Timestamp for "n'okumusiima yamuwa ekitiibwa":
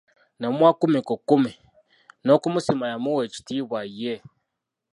2.23-3.79